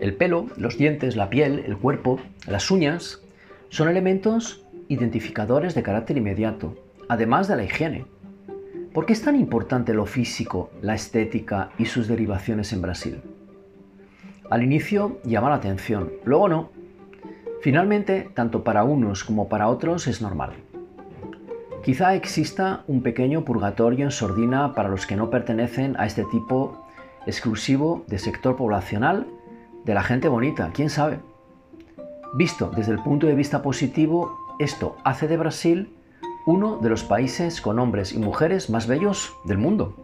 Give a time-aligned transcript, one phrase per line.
[0.00, 3.20] El pelo, los dientes, la piel, el cuerpo, las uñas
[3.68, 6.74] son elementos identificadores de carácter inmediato,
[7.06, 8.06] además de la higiene.
[8.94, 13.20] ¿Por qué es tan importante lo físico, la estética y sus derivaciones en Brasil?
[14.48, 16.70] Al inicio llama la atención, luego no.
[17.60, 20.52] Finalmente, tanto para unos como para otros es normal.
[21.84, 26.86] Quizá exista un pequeño purgatorio en sordina para los que no pertenecen a este tipo
[27.26, 29.26] exclusivo de sector poblacional
[29.84, 31.20] de la gente bonita, quién sabe.
[32.34, 35.96] Visto desde el punto de vista positivo, esto hace de Brasil
[36.46, 39.94] uno de los países con hombres y mujeres más bellos del mundo.